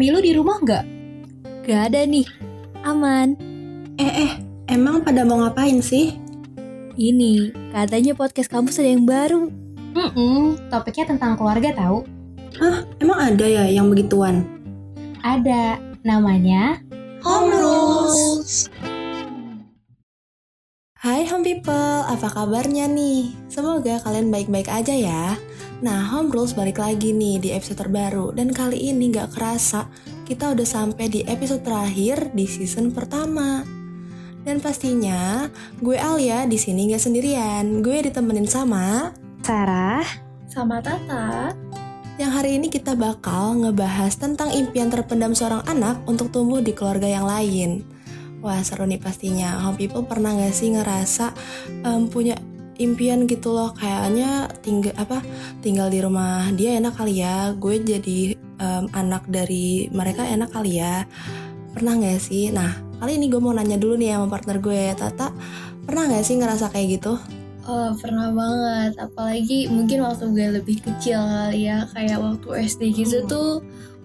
[0.00, 0.84] Mami lu di rumah nggak?
[1.68, 2.24] Gak ada nih.
[2.88, 3.36] Aman.
[4.00, 4.32] Eh eh,
[4.64, 6.16] emang pada mau ngapain sih?
[6.96, 9.52] Ini, katanya podcast kampus ada yang baru.
[9.92, 12.08] Hmm, topiknya tentang keluarga tahu.
[12.56, 14.48] Hah, emang ada ya yang begituan?
[15.20, 16.80] Ada, namanya
[17.20, 18.72] Home Rules.
[20.96, 23.36] Hai home people, apa kabarnya nih?
[23.52, 25.36] Semoga kalian baik-baik aja ya.
[25.80, 29.88] Nah, Home Rules balik lagi nih di episode terbaru dan kali ini gak kerasa
[30.28, 33.64] kita udah sampai di episode terakhir di season pertama.
[34.44, 35.48] Dan pastinya
[35.80, 37.80] gue Alia di sini gak sendirian.
[37.80, 40.04] Gue ditemenin sama Sarah.
[40.50, 41.56] sama Tata.
[42.20, 47.08] yang hari ini kita bakal ngebahas tentang impian terpendam seorang anak untuk tumbuh di keluarga
[47.08, 47.88] yang lain.
[48.44, 49.56] Wah seru nih pastinya.
[49.64, 51.32] Home people pernah gak sih ngerasa
[51.88, 52.36] em, punya
[52.80, 53.76] impian gitu loh.
[53.76, 55.20] Kayaknya tinggal apa
[55.60, 57.52] tinggal di rumah dia enak kali ya.
[57.54, 61.04] Gue jadi em, anak dari mereka enak kali ya.
[61.76, 62.48] Pernah gak sih?
[62.50, 64.96] Nah kali ini gue mau nanya dulu nih sama partner gue.
[64.96, 65.30] Tata
[65.84, 67.14] pernah gak sih ngerasa kayak gitu?
[67.70, 71.84] Oh pernah banget, apalagi mungkin waktu gue lebih kecil kali ya.
[71.92, 73.30] Kayak waktu SD gitu Hmm.
[73.30, 73.50] tuh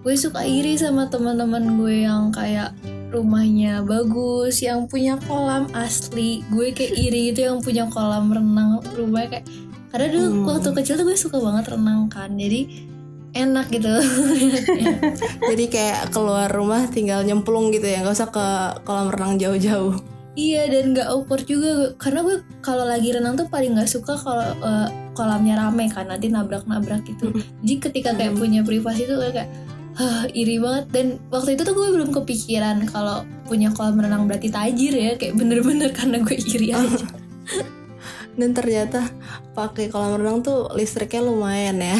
[0.06, 2.70] Gue suka iri sama teman-teman gue yang kayak
[3.08, 9.38] rumahnya bagus Yang punya kolam asli Gue kayak iri gitu yang punya kolam renang rumahnya
[9.38, 9.46] kayak
[9.90, 10.44] Karena dulu Hmm.
[10.46, 12.88] waktu kecil tuh gue suka banget renang kan Jadi
[13.36, 13.92] enak gitu
[15.52, 18.46] jadi kayak keluar rumah tinggal nyemplung gitu ya nggak usah ke
[18.82, 19.92] kolam renang jauh-jauh
[20.32, 24.44] Iya dan gak awkward juga karena gue kalau lagi renang tuh paling nggak suka kalau
[24.56, 27.32] eh, kolamnya rame kan nanti nabrak-nabrak gitu.
[27.64, 28.40] Jadi ketika kayak Mm.
[28.40, 29.48] punya privasi tuh kayak
[29.96, 34.48] Hah, iri banget dan waktu itu tuh gue belum kepikiran kalau punya kolam renang berarti
[34.48, 37.06] tajir ya kayak bener-bener karena gue iri aja.
[38.36, 39.08] dan ternyata
[39.50, 41.96] pakai kolam renang tuh listriknya lumayan ya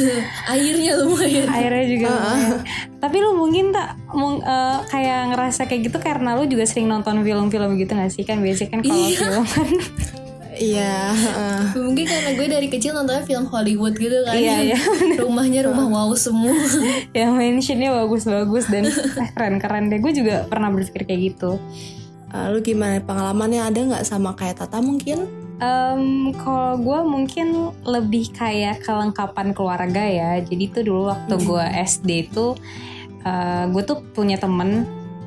[0.50, 1.44] Airnya lumayan.
[1.46, 2.60] Airnya juga Ah, lumayan.
[2.96, 7.20] Tapi lu mungkin tak mung- eh, kayak ngerasa kayak gitu karena lu juga sering nonton
[7.20, 8.24] film-film gitu gak sih?
[8.24, 9.20] Kan biasanya kan kalau Iya.
[9.20, 9.68] film kan
[10.56, 11.60] iya heeh.
[11.76, 14.34] Mungkin karena gue dari kecil nontonnya film Hollywood gitu kan.
[14.38, 14.78] Iya, iya.
[15.18, 16.54] Rumahnya rumah wow semua.
[17.18, 19.98] yang mentionnya bagus-bagus dan eh, keren-keren deh.
[19.98, 21.58] Gue juga pernah berpikir kayak gitu.
[22.34, 28.34] Eh, lu gimana pengalamannya ada nggak sama kayak Tata mungkin Em, kalau gue mungkin lebih
[28.34, 30.42] kayak kelengkapan keluarga ya.
[30.42, 31.46] Jadi tuh dulu waktu Hmm.
[31.46, 32.58] gue SD tuh,
[33.22, 34.82] eh, gue tuh punya temen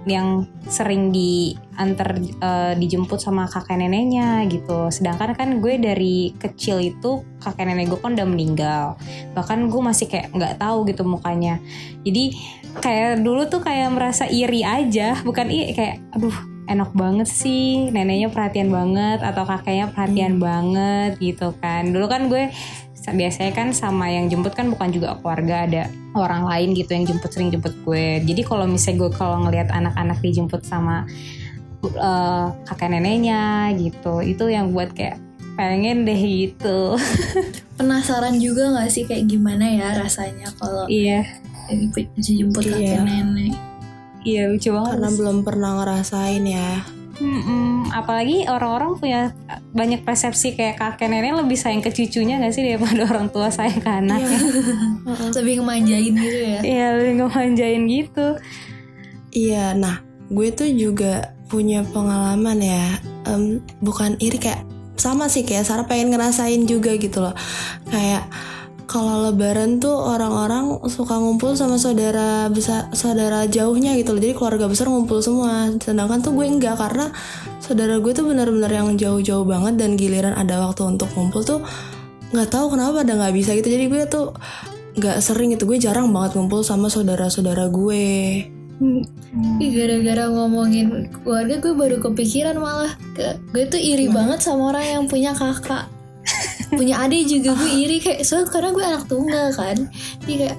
[0.08, 4.90] yang sering diantar eh, dijemput sama kakek neneknya gitu.
[4.90, 8.86] Sedangkan kan gue dari kecil itu kakek nenek gue kan udah meninggal.
[9.36, 11.62] Bahkan gue masih kayak nggak tahu gitu mukanya.
[12.02, 12.34] Jadi
[12.80, 16.36] kayak dulu tuh kayak merasa iri aja, bukan iri kayak aduh
[16.68, 22.52] enak banget sih neneknya perhatian banget atau kakeknya perhatian banget gitu kan dulu kan gue
[23.16, 27.32] biasanya kan sama yang jemput kan bukan juga keluarga ada orang lain gitu yang jemput
[27.32, 28.20] sering jemput gue.
[28.20, 31.08] Jadi kalau misalnya gue kalau ngelihat anak-anak dijemput sama
[31.84, 35.20] eh, kakek neneknya gitu itu yang buat kayak
[35.56, 37.00] pengen deh gitu.
[37.80, 41.24] Penasaran juga gak sih kayak gimana ya rasanya kalau iya.
[42.18, 42.74] dijemput Iya.
[42.74, 43.54] kakek nenek.
[44.28, 44.92] iya lucu banget.
[45.00, 47.90] Karena belum pernah ngerasain ya Mm-mm.
[47.90, 49.22] apalagi orang-orang punya
[49.74, 53.82] banyak persepsi kayak kakek nenek lebih sayang ke cucunya gak sih daripada orang tua sayang
[53.82, 54.38] ke anaknya
[55.38, 56.60] Lebih ngemanjain gitu ya.
[56.62, 58.28] Iya lebih ngemanjain gitu.
[59.32, 63.00] Iya nah gue tuh juga punya pengalaman ya.
[63.28, 64.68] Em, bukan iri kayak
[65.00, 67.36] sama sih kayak Sarah pengen ngerasain juga gitu loh.
[67.88, 68.28] Kayak
[68.88, 74.24] kalau lebaran tuh orang-orang suka ngumpul sama saudara besar saudara jauhnya gitu loh.
[74.24, 75.76] Jadi keluarga besar ngumpul semua.
[75.76, 77.12] Sedangkan tuh gue enggak karena
[77.60, 81.60] saudara gue tuh benar-benar yang jauh-jauh banget dan giliran ada waktu untuk ngumpul tuh
[82.32, 83.68] nggak tahu kenapa pada nggak bisa gitu.
[83.68, 84.32] Jadi gue tuh
[84.98, 88.08] nggak sering itu gue jarang banget ngumpul sama saudara-saudara gue.
[89.58, 92.96] Ih, gara-gara ngomongin keluarga gue baru kepikiran malah.
[93.52, 95.92] Gue tuh iri banget sama orang yang punya kakak
[96.74, 99.78] punya adik juga gue iri kayak soalnya karena gue anak tunggal kan
[100.26, 100.58] jadi kayak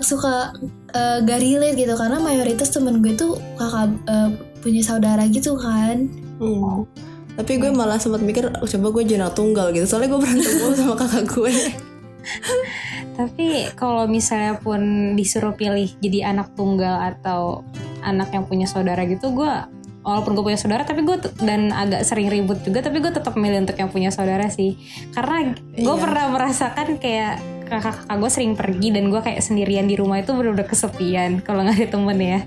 [0.00, 0.52] suka
[0.92, 4.30] eh, gak relate gitu karena mayoritas temen gue tuh kakak eh,
[4.60, 6.08] punya saudara gitu kan
[6.40, 6.88] Hmm.
[7.36, 9.84] Tapi gue malah sempat mikir "Oh, coba gue jadi anak tunggal gitu.
[9.84, 11.54] Soalnya gue berantem mulu sama kakak gue.
[13.14, 17.60] Tapi kalau misalnya pun disuruh pilih jadi anak tunggal atau
[18.00, 19.52] anak yang punya saudara gitu gue
[20.10, 23.62] walaupun gue punya saudara tapi gue dan agak sering ribut juga tapi gue tetap milih
[23.62, 24.74] untuk yang punya saudara sih
[25.14, 26.02] karena gue Iya.
[26.02, 27.38] pernah merasakan kayak
[27.70, 31.78] kakak-kakak gue sering pergi dan gue kayak sendirian di rumah itu bener-bener kesepian kalau nggak
[31.78, 32.40] ada temen ya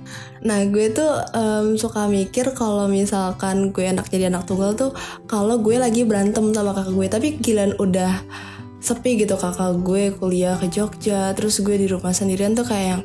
[0.44, 4.92] Nah gue tuh em, suka mikir kalau misalkan gue anak jadi anak tunggal tuh
[5.24, 8.20] kalau gue lagi berantem sama kakak gue tapi giliran udah
[8.84, 13.04] sepi gitu kakak gue kuliah ke Jogja terus gue di rumah sendirian tuh kayak yang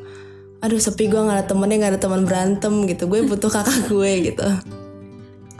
[0.59, 4.11] aduh sepi gue nggak ada temennya nggak ada teman berantem gitu gue butuh kakak gue
[4.31, 4.43] gitu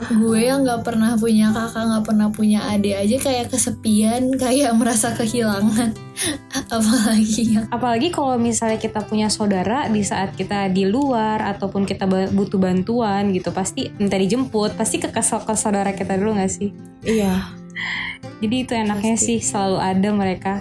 [0.00, 5.12] gue yang nggak pernah punya kakak nggak pernah punya adik aja kayak kesepian kayak merasa
[5.12, 5.92] kehilangan
[6.76, 12.04] apalagi yang Apalagi kalau misalnya kita punya saudara di saat kita di luar ataupun kita
[12.32, 16.72] butuh bantuan gitu, pasti minta dijemput, pasti ke, ke, ke saudara kita dulu gak sih?
[17.04, 17.56] iya
[18.40, 19.36] Jadi itu enaknya Pasti.
[19.36, 20.52] sih selalu ada mereka.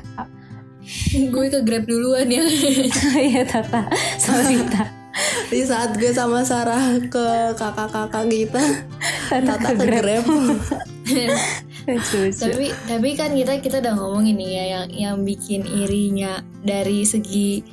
[1.34, 2.44] gue ke grab duluan ya.
[3.30, 4.84] Iya Tata, sama Tita.
[5.52, 7.26] di saat gue sama Sarah ke
[7.58, 8.64] kakak-kakak kita
[9.30, 10.26] Tata Tata ke Grab.
[10.26, 11.40] grab.
[12.38, 17.66] Tapi tapi kan kita kita udah ngomongin nih ya yang yang bikin irinya dari segi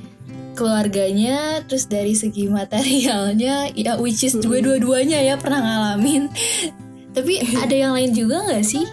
[0.57, 6.33] keluarganya terus dari segi materialnya ya which is gue dua-duanya ya pernah ngalamin.
[7.13, 8.85] Tapi ada yang lain juga nggak sih?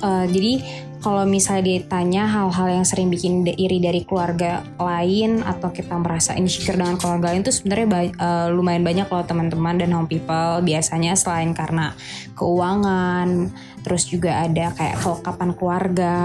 [0.00, 0.52] Eh, jadi
[1.00, 6.76] kalau misalnya ditanya hal-hal yang sering bikin iri dari keluarga lain atau kita merasa insecure
[6.76, 10.60] dengan keluarga lain itu sebenarnya ba- eh, lumayan banyak loh teman-teman dan home people.
[10.60, 11.96] Biasanya selain karena
[12.36, 13.48] keuangan
[13.80, 16.16] terus juga ada kayak kelengkapan keluarga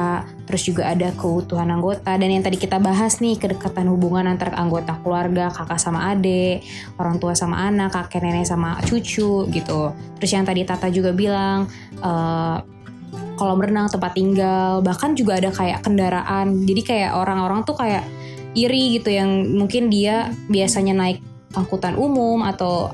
[0.44, 2.12] terus juga ada keutuhan anggota.
[2.19, 6.68] Dan yang tadi kita bahas nih kedekatan hubungan antar anggota keluarga kakak sama adik
[7.00, 9.95] orang tua sama anak kakek nenek sama cucu gitu.
[10.19, 11.71] Terus yang tadi Tata juga bilang
[12.04, 12.75] eh,
[13.35, 16.63] kolam renang tempat tinggal bahkan juga ada kayak kendaraan.
[16.63, 18.03] Jadi kayak orang-orang tuh kayak
[18.55, 21.19] iri gitu yang mungkin dia biasanya naik
[21.55, 22.91] angkutan umum atau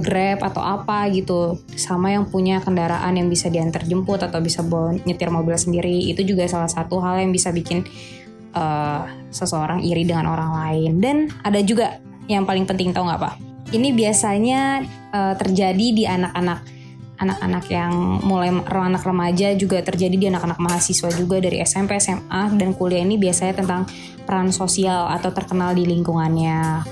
[0.00, 1.60] grab atau apa gitu.
[1.76, 4.60] Sama yang punya kendaraan yang bisa diantar jemput atau bisa
[5.04, 6.12] nyetir mobil sendiri.
[6.12, 7.84] Itu juga salah satu hal yang bisa bikin
[8.52, 10.92] uh, seseorang iri dengan orang lain.
[11.00, 13.34] Dan ada juga yang paling penting tau nggak pak?
[13.72, 14.84] Ini biasanya
[15.16, 16.81] uh, terjadi di anak-anak
[17.22, 17.92] anak-anak yang
[18.26, 23.16] mulai anak remaja juga terjadi di anak-anak mahasiswa juga dari SMP, SMA dan kuliah ini
[23.16, 23.86] biasanya tentang
[24.26, 26.82] peran sosial atau terkenal di lingkungannya.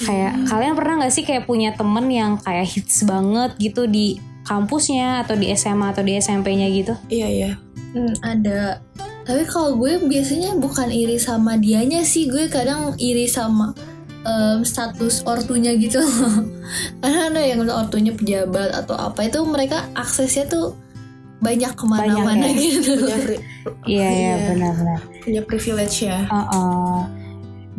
[0.00, 4.18] Kayak kalian pernah nggak sih kayak punya temen yang kayak hits banget gitu di
[4.48, 6.94] kampusnya atau di SMA atau di SMP-nya gitu?
[7.12, 7.52] iya iya
[7.90, 8.78] Hmm, ada
[9.26, 13.74] tapi kalau gue biasanya bukan iri sama dianya sih gue kadang iri sama
[14.22, 16.00] em, status ortunya gitu
[17.00, 20.76] karena ada yang ortunya pejabat atau apa itu mereka aksesnya tuh
[21.40, 22.52] banyak ke mana-mana ya.
[22.52, 23.16] gitu punya
[23.88, 24.34] Iya iya Iya.
[24.52, 25.00] benar-benar.
[25.24, 27.08] punya privilege ya Uh-uh.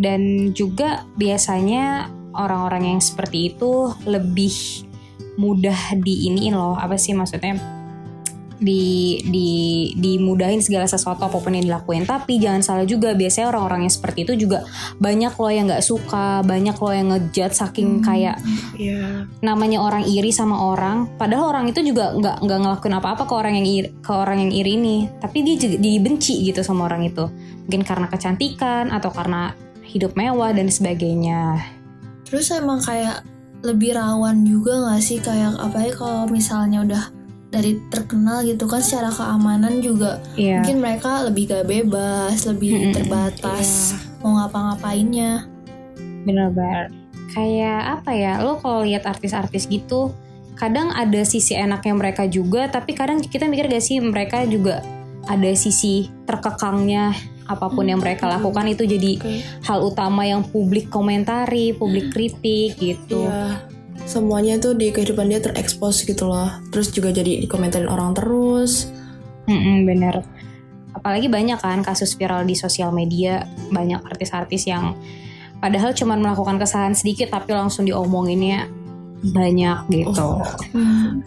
[0.02, 4.56] Dan juga biasanya orang-orang yang seperti itu lebih
[5.38, 6.74] mudah diiniin loh.
[6.74, 7.60] Apa sih maksudnya?
[8.62, 9.50] Di di
[9.98, 12.06] dimudahin segala sesuatu apa pun yang dilakuin.
[12.06, 14.62] Tapi jangan salah juga biasanya orang-orang yang seperti itu juga
[15.02, 18.38] banyak loh yang nggak suka, banyak loh yang ngejudge saking kayak
[18.78, 19.26] iya.
[19.42, 21.10] namanya orang iri sama orang.
[21.18, 24.52] Padahal orang itu juga nggak nggak ngelakuin apa-apa ke orang yang iri, ke orang yang
[24.54, 24.98] iri ini.
[25.18, 27.26] Tapi dia juga dibenci gitu sama orang itu.
[27.66, 29.58] Mungkin karena kecantikan atau karena
[29.92, 31.60] hidup mewah dan sebagainya.
[32.30, 33.28] Terus emang kayak
[33.62, 35.20] lebih rawan juga gak sih?
[35.20, 37.04] Kayak apa ya kalau misalnya udah
[37.52, 42.94] dari terkenal gitu kan secara keamanan juga iya mungkin mereka lebih gak bebas lebih Mm-mm.
[42.96, 45.46] terbatas mau ngapa-ngapainnya
[46.24, 46.90] bener-bener
[47.36, 50.16] kayak apa ya lo kalau lihat artis-artis gitu
[50.56, 54.80] kadang ada sisi enaknya mereka juga tapi kadang kita mikir gak sih mereka juga
[55.28, 57.14] ada sisi terkekangnya
[57.52, 59.36] apa pun yang mereka lakukan itu jadi Oke.
[59.68, 63.28] hal utama yang publik komentari, publik kritik gitu.
[63.28, 63.71] Iya.
[64.06, 66.52] Semuanya tuh di kehidupan dia terekspos gitu loh.
[66.70, 68.92] Terus juga jadi dikomentarin orang terus.
[69.48, 70.22] Mm-mm, bener.
[70.92, 75.00] Apalagi banyak kan kasus viral di sosial media, banyak artis-artis yang
[75.64, 78.68] padahal cuma melakukan kesalahan sedikit tapi langsung diomonginnya
[79.24, 80.28] banyak gitu.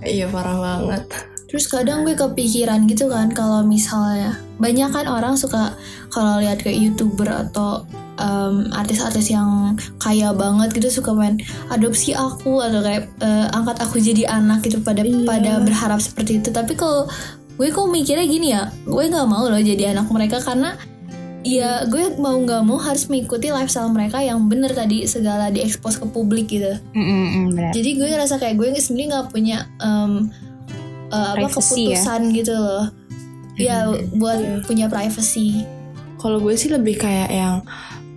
[0.05, 1.03] Iya parah banget.
[1.49, 5.75] Terus kadang gue kepikiran gitu kan kalau misalnya banyak kan orang suka
[6.09, 7.83] kalau lihat kayak youtuber atau
[8.15, 13.99] em, artis-artis yang kaya banget gitu suka main adopsi aku atau kayak eh, angkat aku
[13.99, 15.27] jadi anak gitu pada Iya.
[15.27, 16.49] pada berharap seperti itu.
[16.49, 17.11] Tapi kalau
[17.55, 20.79] gue kok mikirnya gini ya, gue nggak mau loh jadi anak mereka karena
[21.45, 26.07] ya gue mau nggak mau harus mengikuti lifestyle mereka yang bener tadi segala diekspos ke
[26.09, 26.73] publik gitu.
[26.95, 27.75] Bener.
[27.75, 30.31] Jadi gue ngerasa kayak gue sendiri nggak punya em,
[31.11, 31.99] eh, apa Privacy ya?
[31.99, 32.87] keputusan gitu loh.
[33.55, 35.63] Ya buat punya privacy.
[36.19, 37.63] Kalau gue sih lebih kayak yang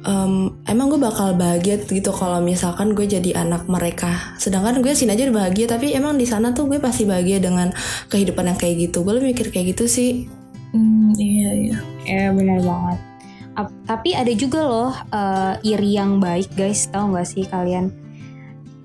[0.08, 4.34] em, emang gue bakal bahagia gitu kalau misalkan gue jadi anak mereka.
[4.40, 7.70] Sedangkan gue sini aja udah bahagia, tapi emang di sana tuh gue pasti bahagia dengan
[8.08, 9.04] kehidupan yang kayak gitu.
[9.04, 10.26] Gue lebih mikir kayak gitu sih.
[10.72, 11.78] Hmm, iya iya.
[12.08, 13.00] Ya bener banget.
[13.58, 18.07] Ap- tapi ada juga loh eh, iri yang baik guys, tahu nggak sih kalian?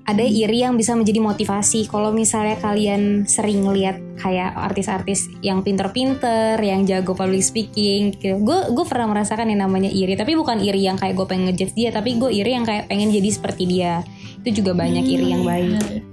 [0.03, 1.87] Ada iri yang bisa menjadi motivasi.
[1.87, 8.35] Kalau misalnya kalian sering lihat kayak artis-artis yang pinter-pinter, yang jago public speaking, gitu.
[8.43, 10.19] Gue gue pernah merasakan yang namanya iri.
[10.19, 13.15] Tapi bukan iri yang kayak gue pengen ngejudge dia, tapi gue iri yang kayak pengen
[13.15, 14.03] jadi seperti dia.
[14.43, 16.03] Itu juga banyak iri yang baik.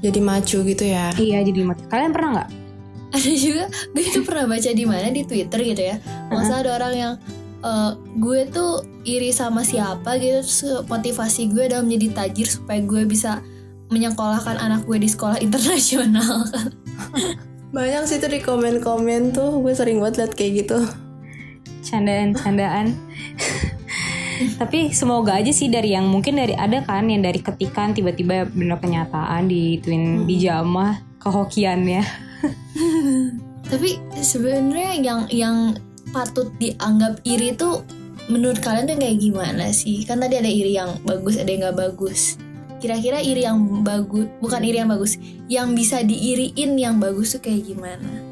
[0.00, 1.12] Jadi macu gitu ya.
[1.12, 1.92] Iya jadi motivasi.
[1.92, 2.50] Kalian pernah nggak?
[3.10, 5.96] ada juga gue itu pernah baca di mana di Twitter gitu ya
[6.30, 7.12] masa ada orang yang
[7.64, 13.02] eh, gue tuh iri sama siapa gitu terus motivasi gue adalah menjadi tajir supaya gue
[13.08, 13.40] bisa
[13.90, 16.46] menyekolahkan anak gue di sekolah internasional
[17.70, 20.78] Banyak sih tuh di komen-komen tuh gue sering banget liat kayak gitu.
[21.80, 22.92] candaan-candaan.
[24.60, 28.82] Tapi semoga aja sih dari yang mungkin dari ada kan yang dari ketikan tiba-tiba benar
[28.82, 32.02] kenyataan di twin dijamah kehokiannya.
[33.70, 35.56] tapi sebenarnya yang yang
[36.10, 37.82] patut dianggap iri tuh
[38.30, 41.78] menurut kalian tuh kayak gimana sih kan tadi ada iri yang bagus ada yang nggak
[41.78, 42.38] bagus
[42.80, 45.18] kira-kira iri yang bagus bukan iri yang bagus
[45.50, 48.30] yang bisa diiriin yang bagus tuh kayak gimana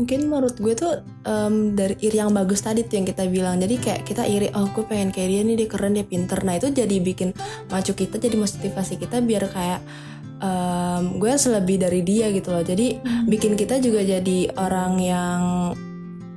[0.00, 3.60] Mungkin menurut gue tuh em, dari iri yang bagus tadi tuh yang kita bilang.
[3.60, 6.40] Jadi kayak kita iri, oh gue pengen kayak dia nih, dia keren, dia pinter.
[6.40, 7.36] Nah itu jadi bikin
[7.68, 9.84] macu kita, jadi motivasi kita biar kayak
[10.40, 12.64] em, gue selebih dari dia gitu loh.
[12.64, 12.96] Jadi
[13.28, 15.42] bikin kita juga jadi orang yang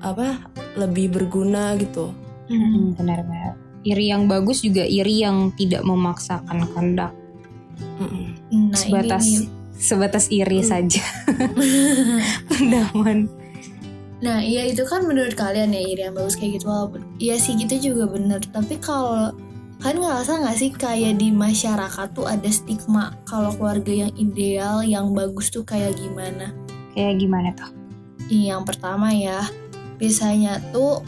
[0.03, 0.43] apa
[0.75, 2.11] lebih berguna gitu.
[2.51, 3.55] Hmm, benar-benar.
[3.87, 7.11] Iri yang bagus juga iri yang tidak memaksakan kehendak.
[8.51, 11.03] Nah sebatas ini sebatas iri saja.
[12.51, 13.27] Pendaman.
[14.23, 17.59] Nah iya itu kan menurut kalian ya iri yang bagus kayak gitu walaupun Iya sih
[17.59, 19.35] gitu juga bener Tapi kalau
[19.83, 25.11] kan ngerasa nggak sih kayak di masyarakat tuh ada stigma kalau keluarga yang ideal yang
[25.11, 26.55] bagus tuh kayak gimana
[26.95, 27.71] Kayak gimana tuh?
[28.31, 29.43] Ini yang pertama ya
[29.97, 31.01] biasanya tuh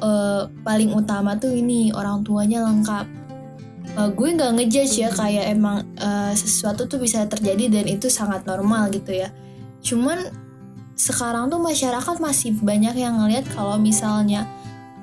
[0.00, 3.20] eh, paling utama tuh ini orang tuanya lengkap
[3.90, 8.46] Eh, gue nggak ngejudge ya kayak emang eh, sesuatu tuh bisa terjadi dan itu sangat
[8.46, 9.34] normal gitu ya
[9.82, 10.30] cuman
[10.94, 14.46] sekarang tuh masyarakat masih banyak yang ngelihat kalau misalnya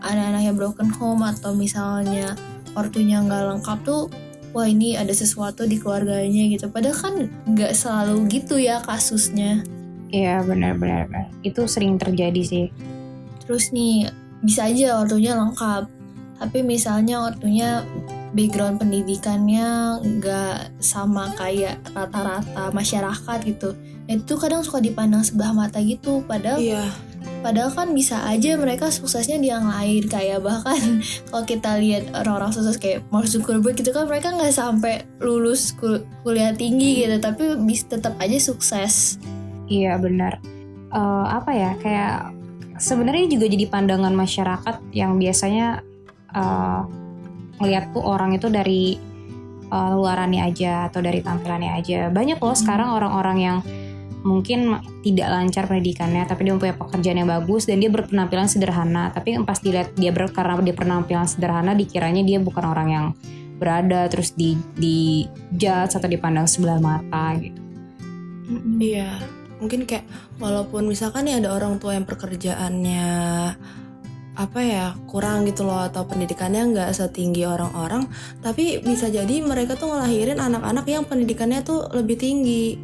[0.05, 2.37] anak-anaknya broken home atau misalnya
[2.77, 4.07] ortunya nggak lengkap tuh
[4.55, 7.15] wah ini ada sesuatu di keluarganya gitu padahal kan
[7.49, 9.67] nggak selalu gitu ya kasusnya
[10.07, 11.11] Iya benar-benar.
[11.43, 12.71] Itu sering terjadi sih.
[13.47, 14.11] Terus nih
[14.43, 15.87] bisa aja ortunya lengkap.
[16.37, 17.81] Tapi misalnya ortunya
[18.29, 23.73] background pendidikannya nggak sama kayak rata-rata masyarakat gitu.
[24.05, 26.21] Nah, itu kadang suka dipandang sebelah mata gitu.
[26.21, 26.85] Padahal Iya.
[27.37, 30.05] padahal kan bisa aja mereka suksesnya di yang lain.
[30.05, 30.77] Kayak bahkan
[31.27, 36.05] kalau kita lihat orang-orang sukses kayak Mark Zuckerberg gitu kan mereka nggak sampai lulus kul-
[36.21, 37.17] kuliah tinggi gitu.
[37.17, 39.17] Tapi bisa tetap aja sukses.
[39.65, 40.37] Iya benar.
[40.87, 41.71] Eh, apa ya?
[41.81, 42.36] Kayak
[42.77, 45.81] sebenarnya juga jadi pandangan masyarakat yang biasanya
[47.57, 48.95] ngelihat tuh orang itu dari
[49.67, 52.13] eh, luarannya aja atau dari tampilannya aja.
[52.13, 53.57] Banyak loh sekarang orang-orang yang
[54.25, 59.39] mungkin tidak lancar pendidikannya tapi dia mempunyai pekerjaan yang bagus dan dia berpenampilan sederhana tapi
[59.45, 63.05] pas dilihat dia ber, karena dia penampilan sederhana dikiranya dia bukan orang yang
[63.57, 67.61] berada terus di di judge atau dipandang sebelah mata gitu.
[68.77, 69.17] Iya,
[69.57, 70.05] mungkin kayak
[70.37, 73.09] walaupun misalkan ya ada orang tua yang pekerjaannya
[74.37, 78.05] apa ya kurang gitu loh atau pendidikannya nggak setinggi orang-orang,
[78.45, 82.77] tapi bisa jadi mereka tuh ngelahirin anak-anak yang pendidikannya tuh lebih tinggi,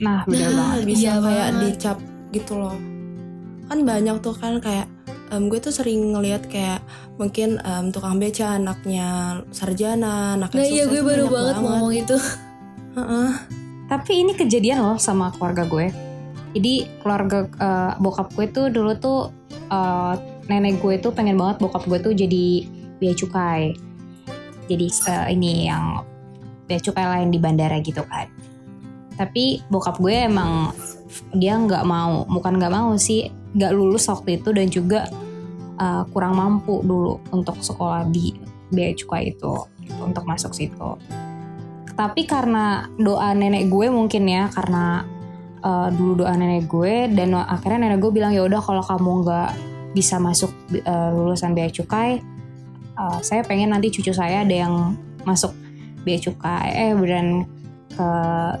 [0.00, 0.82] Nah, benar Nah, banget.
[0.88, 1.62] bisa iya kayak banget.
[1.76, 1.98] dicap
[2.32, 2.74] gitu loh.
[3.68, 4.88] Kan banyak tuh kan kayak
[5.28, 6.80] em, gue tuh sering ngelihat kayak
[7.14, 9.08] mungkin em, tukang beca anaknya
[9.52, 12.16] sarjana, anaknya nah iya gue baru banget mau ngomong itu
[12.94, 13.28] Heeh.
[13.84, 15.92] Tapi ini kejadian loh sama keluarga gue.
[16.54, 19.20] Jadi keluarga eh, bokap gue tuh dulu tuh
[19.70, 20.14] eh,
[20.46, 22.64] nenek gue tuh pengen banget bokap gue tuh jadi
[23.02, 23.74] bea cukai.
[24.70, 26.06] Jadi eh, ini yang
[26.70, 28.30] bea cukai lain di bandara gitu kan.
[29.14, 30.74] Tapi bokap gue emang
[31.34, 35.10] dia nggak mau, bukan nggak mau sih, nggak lulus waktu itu dan juga
[35.82, 38.34] eh, kurang mampu dulu untuk sekolah di
[38.70, 40.98] bea cukai itu gitu, untuk masuk situ
[41.94, 45.06] tapi karena doa nenek gue mungkin ya karena
[45.64, 49.50] uh, dulu doa nenek gue dan akhirnya nenek gue bilang ya udah kalau kamu nggak
[49.96, 50.52] bisa masuk
[50.84, 52.20] uh, lulusan bea cukai
[52.98, 54.94] uh, saya pengen nanti cucu saya ada yang
[55.26, 55.52] masuk
[56.04, 56.90] bea cukai.
[56.90, 57.48] Eh dan
[57.94, 58.08] ke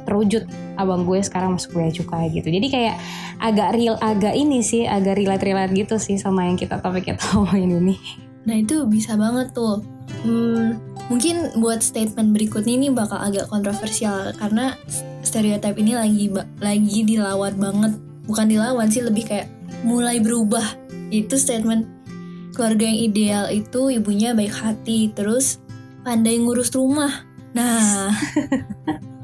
[0.06, 0.46] terwujud
[0.78, 2.48] abang gue sekarang masuk bea cukai gitu.
[2.50, 2.96] Jadi kayak
[3.42, 7.22] agak real agak ini sih agak relate relate gitu sih sama yang kita topik kita
[7.34, 7.96] ngomongin ini.
[8.44, 9.82] Nah itu bisa banget tuh.
[10.24, 14.76] Hmm, mungkin buat statement berikutnya ini bakal agak kontroversial karena
[15.24, 17.92] stereotip ini lagi lagi dilawan banget.
[18.24, 19.48] Bukan dilawan sih lebih kayak
[19.82, 20.64] mulai berubah.
[21.10, 21.88] Itu statement
[22.54, 25.58] keluarga yang ideal itu ibunya baik hati terus
[26.06, 27.26] pandai ngurus rumah.
[27.54, 28.10] Nah,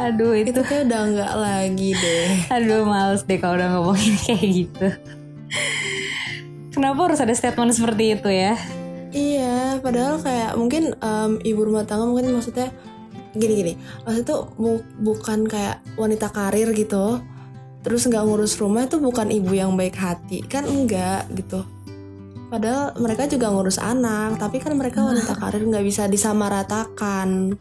[0.00, 2.30] aduh itu Itu kayak udah nggak lagi deh.
[2.56, 4.88] aduh males deh kalau udah ngomongin kayak gitu
[6.72, 8.56] kenapa harus ada statement seperti itu ya
[9.10, 12.70] Iya, padahal kayak mungkin em, ibu rumah tangga mungkin maksudnya
[13.32, 13.78] gini-gini.
[14.02, 17.22] Maksudnya tuh bu- bukan kayak wanita karir gitu.
[17.80, 21.64] Terus nggak ngurus rumah itu bukan ibu yang baik hati, kan enggak gitu.
[22.50, 27.54] Padahal mereka juga ngurus anak, tapi kan mereka wanita karir nggak bisa disamaratakan.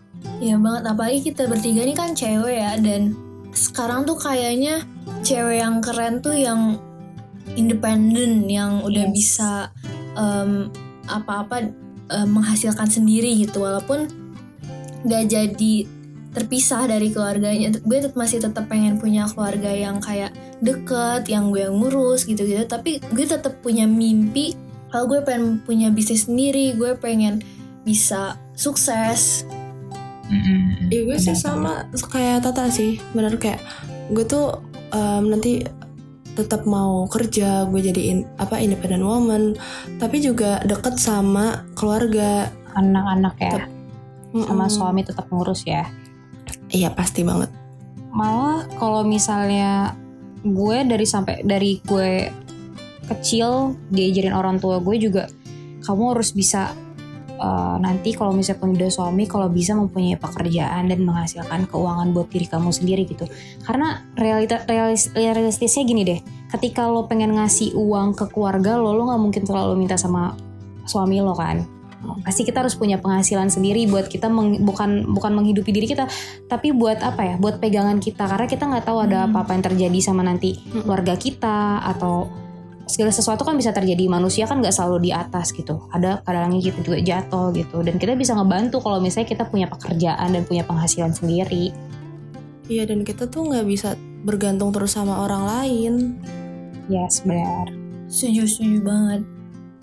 [0.44, 3.16] Iya banget, apalagi kita bertiga nih kan cewek ya Dan
[3.56, 4.84] sekarang tuh kayaknya
[5.24, 6.76] cewek yang keren tuh yang
[7.56, 9.14] independen Yang udah Yes.
[9.16, 9.52] bisa
[10.20, 10.68] em,
[11.08, 11.72] apa-apa
[12.12, 14.12] em, menghasilkan sendiri gitu Walaupun
[15.08, 15.76] gak jadi
[16.30, 17.74] terpisah dari keluarganya.
[17.82, 20.30] Gue tet- masih tetap pengen punya keluarga yang kayak
[20.62, 22.64] deket Yang gue yang ngurus gitu-gitu.
[22.70, 24.54] Tapi gue tetap punya mimpi
[24.94, 27.42] Kalau gue pengen punya bisnis sendiri Gue pengen
[27.82, 29.48] bisa sukses.
[30.94, 33.02] Iya gue sih sama kayak Tata sih.
[33.18, 33.64] Bener kayak
[34.14, 34.62] gue tuh
[34.94, 35.66] em, nanti
[36.38, 39.58] tetap mau kerja gue jadiin apa independent woman.
[39.98, 42.54] Tapi juga deket sama keluarga.
[42.78, 43.79] Anak-anak ya
[44.34, 45.90] sama suami tetap ngurus ya.
[46.70, 47.50] Iya pasti banget.
[48.14, 49.94] Malah kalau misalnya
[50.46, 52.30] gue dari sampai dari gue
[53.10, 55.26] kecil diajarin orang tua gue juga
[55.82, 56.72] kamu harus bisa
[57.42, 62.46] uh, nanti kalau misalnya punya suami kalau bisa mempunyai pekerjaan dan menghasilkan keuangan buat diri
[62.46, 63.26] kamu sendiri gitu.
[63.66, 66.20] Karena realita realis, realistisnya gini deh
[66.50, 70.34] ketika lo pengen ngasih uang ke keluarga lo lo nggak mungkin selalu minta sama
[70.90, 71.79] suami lo kan
[72.24, 76.08] pasti kita harus punya penghasilan sendiri buat kita meng- bukan bukan menghidupi diri kita
[76.48, 77.36] tapi buat apa ya?
[77.36, 78.26] Buat pegangan kita.
[78.26, 79.36] Karena kita nggak tahu ada Hmm.
[79.36, 80.88] apa-apa yang terjadi sama nanti Mm-mm.
[80.88, 82.32] keluarga kita atau
[82.90, 84.10] segala sesuatu kan bisa terjadi.
[84.10, 85.86] Manusia kan nggak selalu di atas gitu.
[85.94, 87.78] Ada kadang-kadang kita juga jatuh gitu.
[87.86, 91.70] Dan kita bisa ngebantu kalau misalnya kita punya pekerjaan dan punya penghasilan sendiri.
[92.66, 93.94] Iya dan kita tuh nggak bisa
[94.26, 95.94] bergantung terus sama orang lain.
[96.90, 97.70] Yes benar.
[98.10, 99.22] Setuju, setuju banget.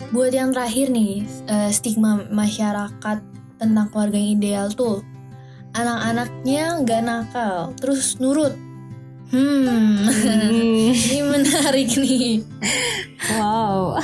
[0.07, 3.17] Buat yang terakhir nih, eh, stigma masyarakat
[3.59, 5.03] tentang keluarga yang ideal tuh,
[5.75, 8.55] anak-anaknya nggak nakal, terus nurut.
[9.27, 10.07] Hmm,
[11.11, 12.47] ini menarik nih.
[13.35, 13.99] wow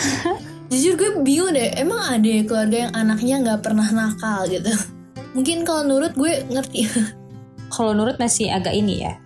[0.67, 4.73] Jujur gue bingung deh, emang ada ya keluarga yang anaknya nggak pernah nakal gitu?
[5.31, 6.91] Mungkin kalau nurut gue ngerti.
[7.73, 9.17] kalau nurut masih agak ini ya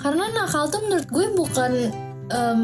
[0.00, 1.72] Karena nakal tuh menurut gue bukan
[2.32, 2.60] em,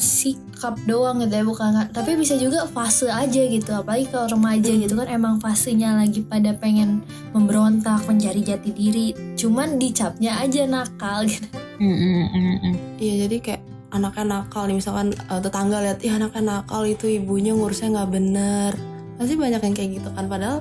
[0.00, 3.70] sikap doang gitu ya, bukan tapi bisa juga fase aja gitu.
[3.70, 7.04] Apalagi kalau remaja gitu kan emang fasenya lagi pada pengen
[7.36, 9.12] memberontak, mencari jati diri.
[9.36, 11.46] Cuman dicapnya aja nakal gitu.
[11.80, 12.74] Mm, mm, mm, mm.
[13.00, 17.56] iya jadi kayak anaknya nakal nih misalkan eh, tetangga lihat ih anaknya nakal itu ibunya
[17.56, 18.72] ngurusnya nggak bener
[19.18, 20.60] pasti banyak yang kayak gitu kan padahal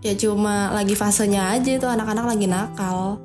[0.00, 3.20] ya cuma lagi fasenya aja itu anak-anak lagi nakal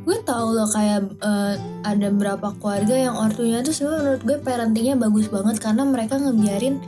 [0.00, 4.96] gue tau loh kayak eh, ada beberapa keluarga yang ortunya tuh sebenarnya menurut gue parentingnya
[4.96, 6.80] bagus banget karena mereka ngebiarin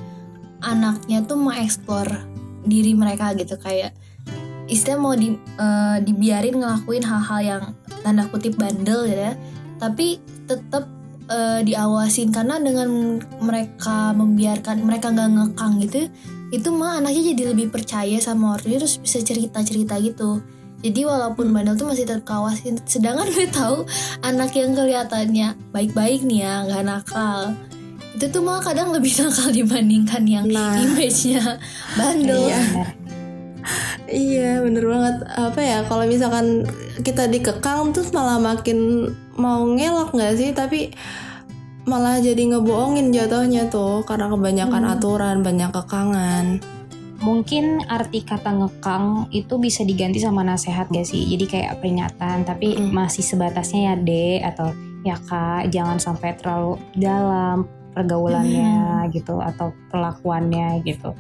[0.65, 2.09] anaknya tuh mengeksplor
[2.65, 3.59] diri mereka gitu.
[3.61, 3.93] Kayak
[4.71, 7.63] istilah mau di, eh, dibiarin ngelakuin hal-hal yang
[8.01, 9.35] tanda kutip bandel gitu ya.
[9.77, 10.89] Tapi tetap
[11.31, 16.11] eh, diawasin karena dengan mereka membiarkan mereka nggak ngekang gitu
[16.53, 20.45] itu mah anaknya jadi lebih percaya sama ortunya terus bisa cerita-cerita gitu
[20.83, 23.87] jadi walaupun bandel tuh masih tetap kawasin sedangkan gue tahu
[24.21, 27.55] anak yang kelihatannya baik-baik nih ya nggak nakal
[28.13, 30.77] itu tuh malah kadang lebih nakal dibandingkan yang Nah.
[30.77, 31.57] image-nya
[31.95, 32.63] bandel Iya.
[34.13, 36.67] Iya bener banget apa ya kalau misalkan
[37.01, 40.93] kita dikekang terus malah makin mau ngelak nggak sih tapi
[41.83, 44.93] malah jadi ngebohongin jatuhnya tuh karena kebanyakan Hmm.
[44.93, 46.45] aturan banyak kekangan
[47.23, 52.75] mungkin arti kata ngekang itu bisa diganti sama nasihat gak sih jadi kayak peringatan tapi
[52.75, 52.91] Mm.
[52.91, 54.69] masih sebatasnya ya dek atau
[55.03, 61.13] ya kak jangan sampai terlalu dalam pergaulannya gitu atau perlakuannya gitu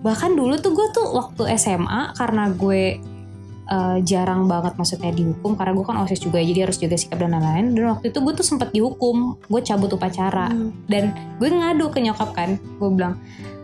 [0.00, 3.00] bahkan dulu tuh gue tuh waktu SMA karena gue
[3.64, 7.32] eh, jarang banget maksudnya dihukum karena gue kan osis juga jadi harus jaga sikap dan
[7.32, 10.70] lain-lain dan waktu itu gue tuh sempat dihukum gue cabut upacara Hmm.
[10.86, 13.18] dan gue ngadu ke nyokap kan gue bilang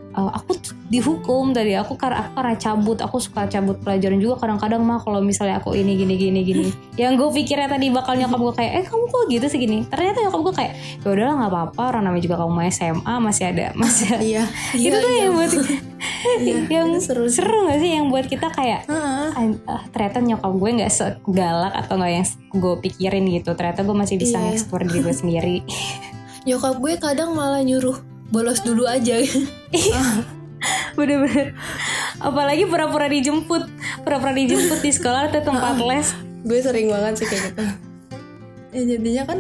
[0.09, 0.53] "E, aku
[0.89, 5.21] dihukum tadi aku karena aku karena cabut aku suka cabut pelajaran juga kadang-kadang mah kalau
[5.21, 6.69] misalnya aku ini gini gini gini.
[7.01, 9.79] Yang gue pikirnya tadi bakal nyokap gue kayak eh kamu kok gitu sih gini?
[9.85, 13.67] Ternyata nyokap gue kayak ya udahlah nggak apa-apa orang namanya juga kamu SMA masih ada
[13.75, 15.53] masih iya itu tuh yang buat
[16.41, 17.39] iya yang seru sih.
[17.39, 17.91] seru gak sih?
[17.95, 19.29] Yang buat kita kayak Heeh.
[19.37, 23.53] "Ah, ah, ternyata nyokap gue nggak segalak atau nggak yang gue pikirin gitu.
[23.53, 24.57] Ternyata gue masih bisa Iya.
[24.57, 25.57] ngeksplor diri gue sendiri.
[26.43, 29.19] Nyokap gue kadang malah nyuruh bolos dulu aja.
[30.99, 31.55] Bener-bener.
[32.19, 33.65] Apalagi pura-pura dijemput.
[34.03, 36.09] Pura-pura dijemput di sekolah atau tempat les.
[36.43, 37.63] Gue sering banget sih kayak gitu.
[38.69, 39.39] Ya jadinya kan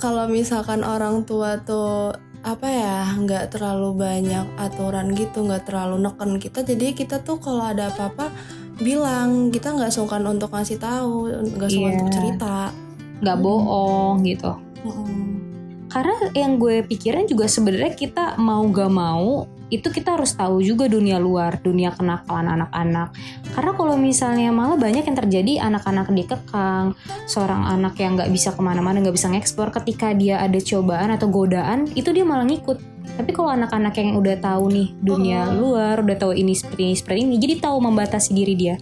[0.00, 6.40] kalau misalkan orang tua tuh apa ya nggak terlalu banyak aturan gitu nggak terlalu neken
[6.40, 8.32] kita jadi kita tuh kalau ada apa-apa
[8.80, 9.50] bilang.
[9.50, 11.98] Kita nggak sungkan untuk ngasih tahu nggak sungkan Iya.
[11.98, 12.56] untuk cerita.
[13.20, 14.52] Nggak bohong gitu.
[14.80, 15.49] Mm-mm.
[15.90, 20.90] Karena yang gue pikirin juga sebenarnya kita mau gak mau itu kita harus tahu juga
[20.90, 23.14] dunia luar dunia kenakalan anak-anak.
[23.54, 26.98] Karena kalau misalnya malah banyak yang terjadi anak-anak dikekang
[27.30, 31.30] seorang anak yang nggak bisa ke mana-mana nggak bisa ngeksplor ketika dia ada cobaan atau
[31.30, 32.82] godaan itu dia malah ngikut.
[33.14, 35.56] Tapi kalau anak-anak yang udah tahu nih dunia Oh.
[35.56, 38.74] luar udah tahu ini seperti ini seperti ini jadi tahu membatasi diri dia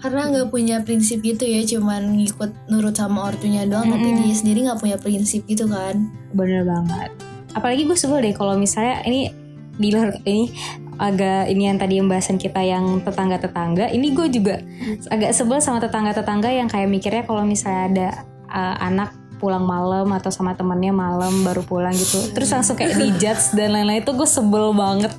[0.00, 4.20] karena nggak punya prinsip gitu ya cuman ngikut nurut sama ortunya doang tapi Mm-mm.
[4.24, 7.10] dia sendiri nggak punya prinsip gitu kan Bener banget.
[7.54, 9.34] Apalagi gue sebel deh kalau misalnya ini
[9.80, 10.52] di luar ini
[11.00, 13.90] agak ini yang tadi pembahasan kita yang tetangga-tetangga.
[13.90, 14.62] Ini gue juga
[15.10, 18.08] agak sebel sama tetangga-tetangga yang kayak mikirnya kalau misalnya ada
[18.52, 19.10] uh, anak
[19.40, 22.30] pulang malam atau sama temennya malam baru pulang gitu.
[22.36, 25.10] Terus langsung kayak dijudge dan lain-lain itu gue sebel banget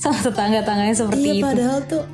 [0.00, 1.44] sama tetangga-tetangganya seperti iya itu.
[1.44, 2.04] padahal tuh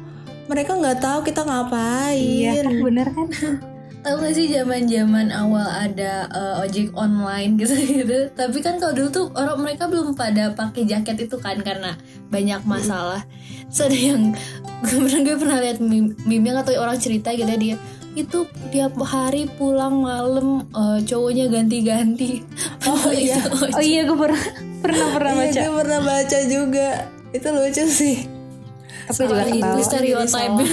[0.46, 3.28] mereka nggak tahu kita ngapain Iya kan bener kan?
[4.02, 8.35] Tahu gak sih zaman zaman awal ada eh, ojek online gitu gitu.
[8.35, 11.94] Tapi kan kalau dulu tuh orang mereka belum pada pakai jaket itu kan karena
[12.26, 13.22] banyak masalah.
[13.70, 14.35] So ada yang
[14.83, 17.76] gue pernah gue pernah lihat meme, meme yang atau orang cerita gitu ya, dia
[18.12, 22.42] itu tiap hari pulang malam eh, cowoknya ganti-ganti.
[22.83, 23.38] Oh, iya.
[23.38, 23.70] Ojek.
[23.70, 24.42] Oh iya gue pernah
[24.83, 25.61] pernah pernah Iya, baca.
[25.62, 26.88] gue pernah baca juga
[27.31, 28.16] itu lucu sih
[29.09, 30.31] Tapi juga itu stereotype.
[30.31, 30.67] salah.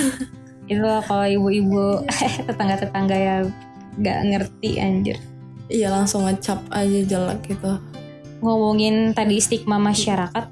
[0.70, 2.06] Itu lah kalau ibu-ibu
[2.48, 3.44] tetangga-tetangga yang
[4.00, 5.18] nggak ngerti anjir.
[5.70, 7.78] iya langsung ngecap aja jelek gitu
[8.42, 10.50] ngomongin tadi stigma masyarakat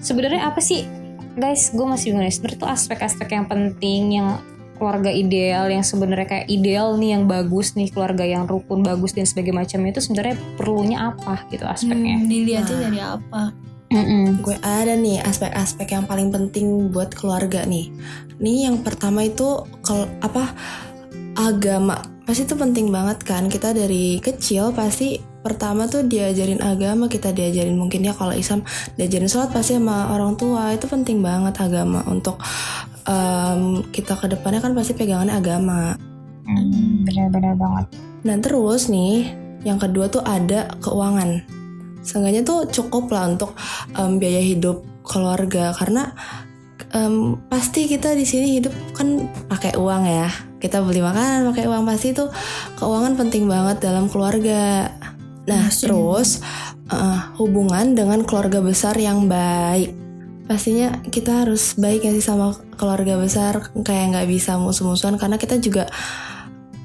[0.00, 0.86] sebenarnya apa sih
[1.36, 4.40] guys gue masih bingung sebenarnya tuh aspek-aspek yang penting yang
[4.80, 9.28] keluarga ideal yang sebenarnya kayak ideal nih yang bagus nih keluarga yang rukun bagus dan
[9.28, 13.52] sebagainya macam itu sebenarnya perlunya apa gitu aspeknya Hmm, dilihatin dari apa?
[13.86, 14.42] Mm-mm.
[14.42, 17.94] gue ada nih aspek-aspek yang paling penting buat keluarga nih.
[18.42, 20.50] Nih yang pertama itu kalau apa
[21.38, 22.02] agama.
[22.26, 23.46] Pasti itu penting banget kan?
[23.46, 28.66] Kita dari kecil pasti pertama tuh diajarin agama kita diajarin mungkin ya kalau Islam
[28.98, 30.74] diajarin sholat pasti sama orang tua.
[30.74, 32.42] Itu penting banget agama untuk
[33.06, 35.94] em, kita ke depannya kan pasti pegangannya agama.
[36.42, 37.86] Hmm, benar-benar banget.
[38.26, 39.30] Nah terus nih,
[39.62, 41.55] yang kedua tuh ada keuangan.
[42.06, 43.58] Seenggaknya tuh cukup lah untuk
[43.98, 46.14] em, biaya hidup keluarga karena
[46.94, 50.30] em, pasti kita di sini hidup kan pakai uang ya.
[50.62, 52.30] Kita beli makanan pakai uang pasti tuh
[52.78, 54.94] keuangan penting banget dalam keluarga.
[55.50, 55.90] Nah Pasti.
[55.90, 56.40] terus
[56.90, 59.92] eh, hubungan dengan keluarga besar yang baik.
[60.46, 65.58] Pastinya kita harus baik ya sih sama keluarga besar kayak nggak bisa musuh-musuhan karena kita
[65.58, 65.90] juga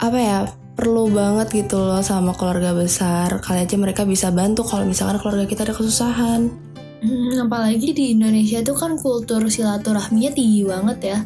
[0.01, 0.38] apa ya
[0.82, 5.46] perlu banget gitu loh sama keluarga besar kali aja mereka bisa bantu kalau misalkan keluarga
[5.46, 6.50] kita ada kesusahan
[7.02, 11.20] Hmm, apalagi di Indonesia tuh kan kultur silaturahminya tinggi banget ya.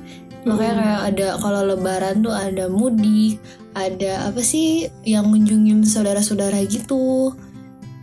[0.48, 0.80] Makanya Mm.
[0.80, 3.44] kayak ada kalau lebaran tuh ada mudik,
[3.76, 7.36] ada apa sih yang ngunjungin saudara-saudara gitu.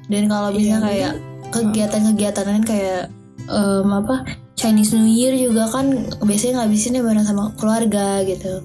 [0.04, 1.12] Dan kalau Iya, bisa kayak
[1.48, 3.02] kegiatan-kegiatan lain kayak
[3.48, 8.60] em, apa Chinese New Year juga kan biasanya ngabisinnya bareng sama keluarga gitu.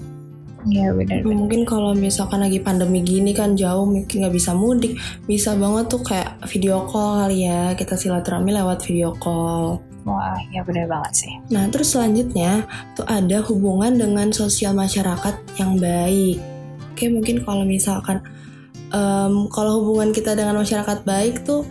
[0.66, 4.98] Iya benar mungkin kalau misalkan lagi pandemi gini kan jauh mungkin nggak bisa mudik.
[5.30, 7.78] Bisa banget tuh kayak video call kali ya.
[7.78, 9.78] Kita silaturahmi lewat video call.
[10.02, 11.32] Wah ya benar banget sih.
[11.54, 12.66] Nah terus selanjutnya
[12.98, 16.42] tuh ada hubungan dengan sosial masyarakat yang baik.
[16.90, 18.18] Oke mungkin kalau misalkan
[18.90, 21.64] em, kalau hubungan kita dengan masyarakat baik tuh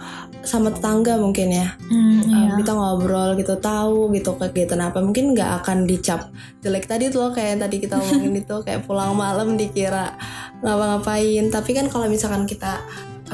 [0.47, 1.75] sama tetangga mungkin ya.
[1.91, 2.55] Hmm, Um, iya.
[2.55, 5.03] kita ngobrol gitu tahu gitu kegiatan apa.
[5.03, 6.31] Mungkin nggak akan dicap
[6.63, 10.15] jelek tadi tuh loh kayak yang tadi kita omongin itu kayak pulang malam dikira
[10.63, 11.51] ngapa-ngapain.
[11.51, 12.79] Tapi kan kalau misalkan kita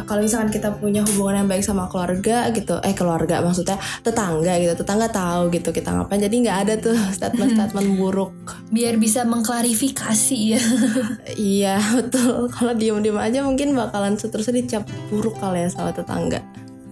[0.01, 4.73] kalau misalkan kita punya hubungan yang baik sama keluarga gitu eh keluarga maksudnya tetangga gitu
[4.73, 8.34] tetangga tahu gitu kita ngapain jadi nggak ada tuh statement-statement buruk.
[8.73, 10.63] Biar bisa mengklarifikasi ya.
[11.38, 12.49] iya betul.
[12.49, 16.41] Kalau diem-diem aja mungkin bakalan seterusnya dicap buruk kali ya sama tetangga.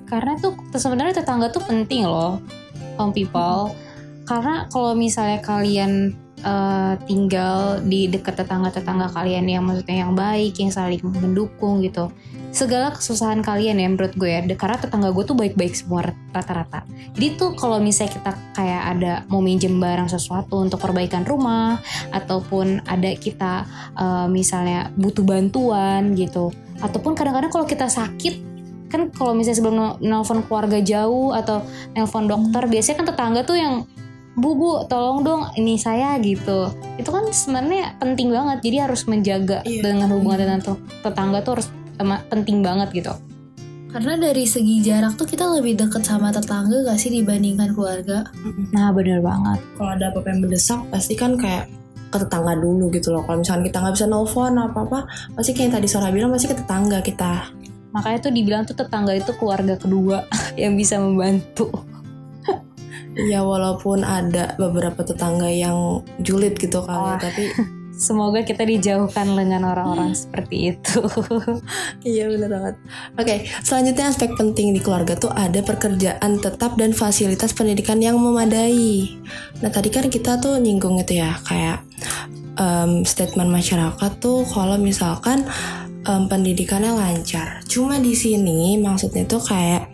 [0.06, 2.38] Karena tuh sebenarnya tetangga tuh penting loh
[3.02, 3.74] um, people
[4.26, 10.72] karena kalau misalnya kalian eh, tinggal di dekat tetangga-tetangga kalian yang maksudnya yang baik yang
[10.72, 12.14] saling mendukung gitu
[12.52, 14.44] segala kesusahan kalian ya menurut gue ya.
[14.60, 16.84] Karena tetangga gue tuh baik-baik semua rata-rata.
[17.16, 21.80] Jadi tuh kalau misalnya kita kayak ada mau minjem barang sesuatu untuk perbaikan rumah
[22.12, 26.52] ataupun ada kita eh, misalnya butuh bantuan gitu.
[26.84, 28.52] Ataupun kadang-kadang kalau kita sakit
[28.92, 31.64] kan kalau misalnya sebelum nel- nelpon keluarga jauh atau
[31.96, 33.88] nelpon dokter biasanya kan tetangga tuh yang
[34.36, 36.68] bu bu tolong dong ini saya gitu.
[37.00, 38.60] Itu kan sebenarnya penting banget.
[38.64, 39.80] Jadi harus menjaga Iya.
[39.88, 41.68] dengan hubungan dengan te- tetangga tuh harus
[42.30, 43.14] penting banget gitu.
[43.92, 48.24] Karena dari segi jarak tuh kita lebih deket sama tetangga gak sih dibandingkan keluarga?
[48.72, 49.60] nah bener banget.
[49.76, 51.68] Kalau ada apa-apa yang mendesak pasti kan kayak
[52.12, 53.24] ke tetangga dulu gitu loh.
[53.28, 55.00] Kalau misalnya kita nggak bisa nelfon apa apa
[55.36, 57.52] pasti kayak yang tadi Sora bilang pasti ke tetangga kita.
[57.92, 60.24] Makanya tuh dibilang tuh tetangga itu keluarga kedua
[60.62, 61.68] yang bisa membantu.
[63.12, 67.20] Ya walaupun ada beberapa tetangga yang julid gitu kali Wah.
[67.20, 67.52] tapi
[68.02, 71.06] semoga kita dijauhkan dengan orang-orang seperti itu.
[72.02, 72.76] Iya bener banget.
[73.14, 79.22] Oke selanjutnya aspek penting di keluarga tuh ada pekerjaan tetap dan fasilitas pendidikan yang memadai.
[79.62, 81.86] Nah tadi kan kita tuh nyinggung itu ya kayak
[82.58, 85.46] em, statement masyarakat tuh kalau misalkan
[86.10, 87.62] em, pendidikannya lancar.
[87.70, 89.94] Cuma di sini maksudnya tuh kayak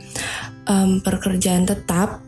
[0.72, 2.24] em, pekerjaan tetap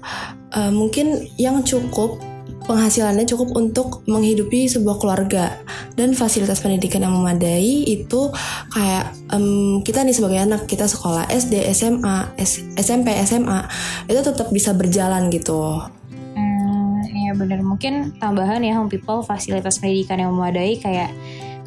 [0.51, 2.28] em, mungkin yang cukup
[2.69, 5.57] penghasilannya cukup untuk menghidupi sebuah keluarga
[5.97, 8.29] dan fasilitas pendidikan yang memadai itu
[8.69, 13.65] kayak em, kita nih sebagai anak kita sekolah SD, SMA, S- SMP, SMA
[14.05, 15.81] itu tetap bisa berjalan gitu.
[16.13, 21.09] Hmm, ya bener mungkin tambahan ya home people fasilitas pendidikan yang memadai kayak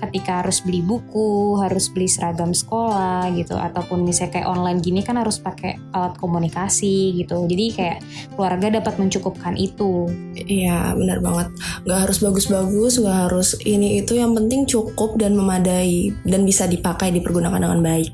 [0.02, 5.14] ketika harus beli buku, harus beli seragam sekolah gitu ataupun misalnya kayak online gini kan
[5.14, 7.46] harus pakai alat komunikasi gitu.
[7.46, 7.98] Jadi kayak
[8.34, 10.10] keluarga dapat mencukupkan itu.
[10.34, 11.48] Iya benar banget.
[11.86, 17.14] Gak harus bagus-bagus, gak harus ini itu yang penting cukup dan memadai dan bisa dipakai
[17.14, 18.10] dipergunakan dengan baik.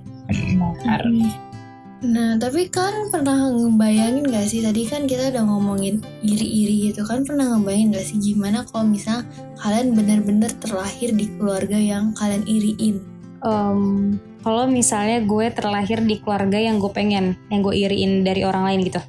[1.99, 7.27] Nah, tapi kan pernah ngebayangin gak sih tadi kan kita udah ngomongin iri-iri gitu kan
[7.27, 9.27] pernah ngebayangin gak sih gimana kalau misal
[9.59, 13.03] kalian bener-bener terlahir di keluarga yang kalian iriin?
[13.43, 14.15] Em,
[14.47, 18.81] kalau misalnya gue terlahir di keluarga yang gue pengen, yang gue iriin dari orang lain
[18.87, 19.03] gitu.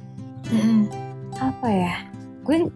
[0.50, 0.90] Mm-mm.
[1.38, 1.94] apa ya
[2.42, 2.66] gue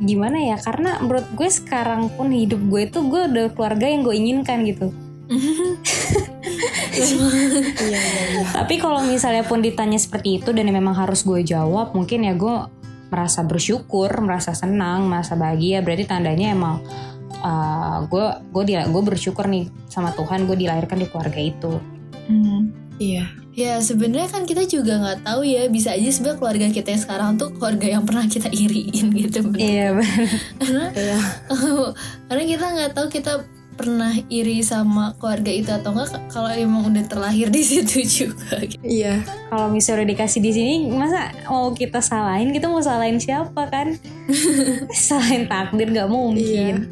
[0.00, 4.14] gimana ya karena menurut gue sekarang pun hidup gue itu gue udah keluarga yang gue
[4.16, 4.88] inginkan gitu
[5.28, 8.00] Iya iya
[8.34, 8.42] iya.
[8.52, 12.56] tapi kalau misalnya pun ditanya seperti itu dan memang harus gue jawab mungkin ya gue
[13.08, 16.80] merasa bersyukur merasa senang merasa bahagia berarti tandanya emang
[17.40, 21.72] uh, gue gue dia gue bersyukur nih sama Tuhan gue dilahirkan di keluarga itu
[22.98, 23.24] Iya.
[23.54, 27.30] Ya sebenarnya kan kita juga nggak tahu ya bisa aja sebenarnya keluarga kita yang sekarang
[27.34, 30.30] tuh keluarga yang pernah kita iriin gitu iya bener.
[30.62, 31.18] karena Iya.
[32.30, 33.32] karena kita nggak tahu kita
[33.78, 38.58] pernah iri sama keluarga itu atau enggak kalau emang udah terlahir di situ juga.
[38.58, 38.82] Gitu.
[38.82, 39.22] Iya.
[39.46, 42.50] kalau misalnya udah dikasih di sini masa mau kita salahin?
[42.50, 43.94] Kita mau salahin siapa kan?
[45.08, 46.90] Salahin takdir nggak mungkin.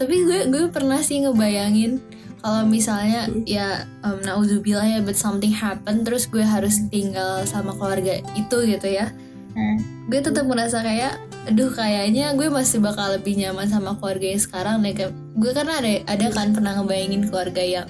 [0.00, 2.00] Tapi gue gue pernah sih ngebayangin
[2.42, 8.18] kalau misalnya ya um, nauzubillah ya but something happen terus gue harus tinggal sama keluarga
[8.34, 9.12] itu gitu ya.
[9.52, 10.08] Hmm.
[10.08, 14.76] gue tetap merasa kayak aduh kayaknya gue masih bakal lebih nyaman sama keluarga yang sekarang
[14.80, 14.94] deh.
[14.94, 17.88] Kayak- gue karena ada ada kan pernah ngebayangin keluarga yang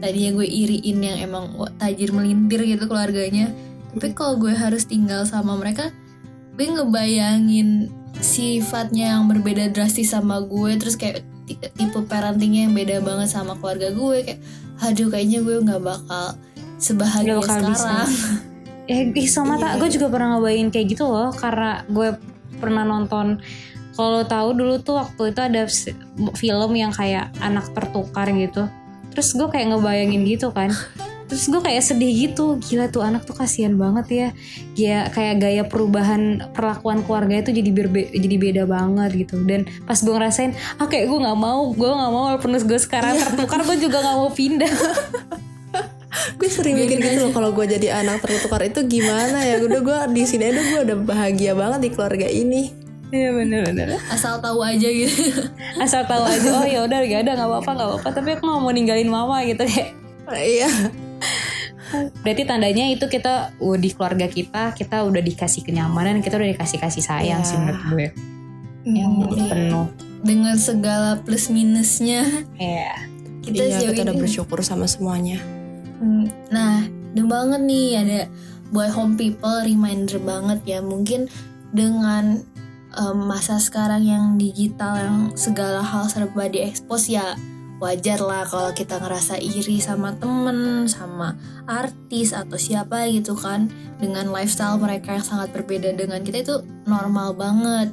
[0.00, 3.48] tadinya gue iriin yang emang wah, tajir melintir gitu keluarganya.
[3.96, 5.88] Tapi kalau gue harus tinggal sama mereka
[6.54, 7.88] gue ngebayangin
[8.20, 10.76] sifatnya yang berbeda drastis sama gue.
[10.76, 14.16] Terus kayak ti- tipe parentingnya yang beda banget sama keluarga gue.
[14.28, 14.40] Kayak
[14.80, 16.36] aduh kayaknya gue nggak bakal
[16.76, 17.80] sebahagia Nggak bakal bisa.
[17.80, 18.10] sekarang.
[18.90, 22.10] Eh, ih sama tak, gue juga pernah ngebayangin kayak gitu loh, karena gue
[22.60, 23.40] pernah nonton.
[23.96, 25.62] Kalau tahu dulu tuh waktu itu ada
[26.38, 28.70] film yang kayak anak tertukar gitu.
[29.10, 30.70] Terus gue kayak ngebayangin gitu kan.
[31.30, 34.28] Terus gue kayak sedih gitu, gila tuh anak tuh kasihan banget ya.
[34.74, 39.38] Dia kayak gaya perubahan perlakuan keluarga itu jadi berbe- jadi beda banget gitu.
[39.46, 43.14] Dan pas gue ngerasain, ah kayak gue nggak mau, gue nggak mau walaupun gue sekarang
[43.14, 44.74] tertukar, gue juga nggak mau pindah.
[46.40, 49.60] Gue sering mikir gitu loh kalau gue jadi anak tertukar itu gimana ya.
[49.60, 52.72] Udah gue di sini aja gue udah bahagia banget di keluarga ini.
[53.10, 53.98] Iya bener-bener.
[54.06, 55.42] asal tahu aja gitu
[55.76, 58.62] asal tahu aja oh ya udah gak ada nggak apa-apa nggak apa-apa tapi aku nggak
[58.62, 59.98] mau ninggalin mama gitu kayak
[60.30, 60.70] Iya.
[62.22, 66.78] berarti tandanya itu kita uh, di keluarga kita kita udah dikasih kenyamanan kita udah dikasih
[66.78, 67.48] kasih sayang Iya.
[67.50, 68.06] sih menurut gue
[68.86, 69.86] yang Hmm, penuh
[70.22, 72.22] dengan segala plus minusnya
[72.54, 72.94] Iya.
[73.42, 75.42] kita iya kita udah bersyukur sama semuanya.
[76.00, 78.20] Hmm, Nah, ada banget nih ada
[78.72, 81.26] boy home people reminder banget ya mungkin
[81.74, 82.40] dengan
[82.94, 87.34] em, masa sekarang yang digital yang segala hal serba diekspos ya
[87.80, 91.34] wajar lah kalau kita ngerasa iri sama temen, sama
[91.64, 97.32] artis atau siapa gitu kan dengan lifestyle mereka yang sangat berbeda dengan kita itu normal
[97.32, 97.88] banget.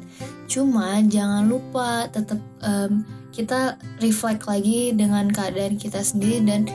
[0.51, 6.67] Cuma jangan lupa tetap em, kita reflect lagi dengan keadaan kita sendiri dan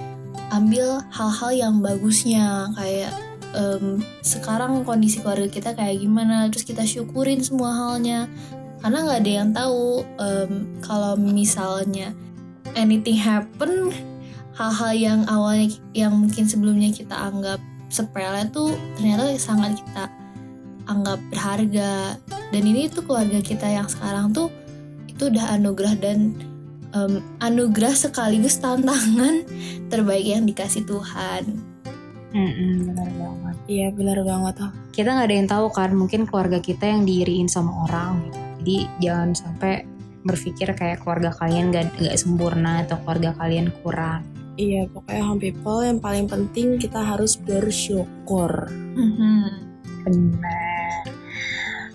[0.52, 2.68] ambil hal-hal yang bagusnya.
[2.76, 3.12] Kayak
[3.56, 8.28] em, sekarang kondisi keluarga kita kayak gimana terus kita syukurin semua halnya.
[8.82, 10.50] Karena nggak ada yang tahu em,
[10.82, 12.10] kalau misalnya
[12.74, 13.92] anything happen
[14.52, 20.04] hal-hal yang awalnya yang mungkin sebelumnya kita anggap sepele tuh ternyata sangat kita
[20.88, 22.16] anggap berharga.
[22.52, 24.52] Dan ini tuh keluarga kita yang sekarang tuh
[25.08, 26.36] itu udah anugerah dan
[26.92, 29.44] em, anugerah sekaligus tantangan
[29.92, 31.72] terbaik yang dikasih Tuhan
[32.32, 33.56] Mm-mm, benar banget.
[33.68, 34.70] Iya benar banget tuh.
[34.96, 38.24] Kita nggak ada yang tahu kan, mungkin keluarga kita yang diiriin sama orang.
[38.24, 38.40] gitu.
[38.62, 39.74] Jadi jangan sampai
[40.22, 44.24] berpikir kayak keluarga kalian gak, nggak sempurna atau keluarga kalian kurang.
[44.56, 48.68] Iya pokoknya home people yang paling penting kita harus bersyukur.
[50.04, 50.61] Benar.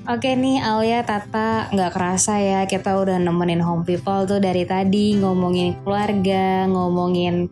[0.08, 5.20] Oke nih Alia, Tata, nggak kerasa ya kita udah nemenin home people tuh dari tadi
[5.20, 7.52] ngomongin keluarga, ngomongin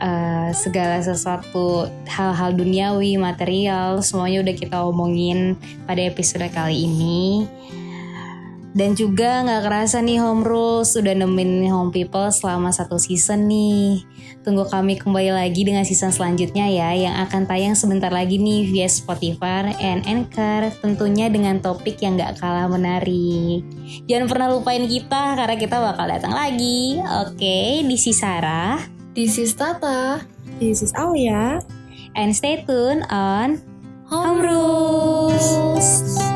[0.00, 7.44] eh, segala sesuatu hal-hal duniawi, material, semuanya udah kita omongin pada episode kali ini.
[8.74, 14.02] Dan juga nggak kerasa nih Home Rules udah nemenin Home People selama satu season nih.
[14.42, 18.90] Tunggu kami kembali lagi dengan season selanjutnya ya yang akan tayang sebentar lagi nih via
[18.90, 23.62] Spotify and Anchor tentunya dengan topik yang gak kalah menarik.
[24.10, 26.98] Jangan pernah lupain kita karena kita bakal datang lagi.
[27.24, 28.82] Oke, this is Sarah
[29.14, 30.26] This is Tata
[30.58, 31.62] This is Alia.
[32.18, 33.62] and stay tuned on
[34.10, 36.33] Home Home Rules.